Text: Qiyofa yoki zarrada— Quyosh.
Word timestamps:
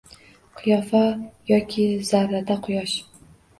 Qiyofa 0.61 1.01
yoki 1.53 1.87
zarrada— 2.09 2.59
Quyosh. 2.67 2.99